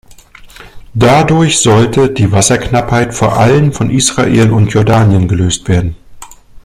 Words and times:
Dadurch 0.95 1.59
sollte 1.59 2.09
die 2.09 2.31
Wasserknappheit 2.31 3.13
vor 3.13 3.37
allem 3.37 3.71
von 3.71 3.91
Israel 3.91 4.49
und 4.49 4.69
Jordanien 4.73 5.27
gelöst 5.27 5.67
werden. 5.67 5.95